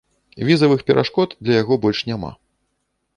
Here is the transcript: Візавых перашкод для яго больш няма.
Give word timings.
Візавых 0.47 0.79
перашкод 0.87 1.35
для 1.49 1.53
яго 1.61 1.73
больш 1.83 1.99
няма. 2.13 2.31